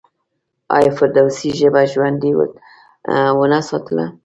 آیا 0.77 0.91
فردوسي 0.97 1.49
ژبه 1.59 1.81
ژوندۍ 1.91 2.31
ونه 3.39 3.59
ساتله؟ 3.69 4.05